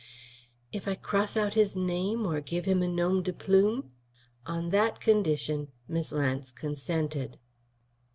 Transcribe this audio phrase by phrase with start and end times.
[0.71, 3.91] "If I cross out his name, or give him a nom de plume?"
[4.47, 7.37] On that condition Miss Lance consented.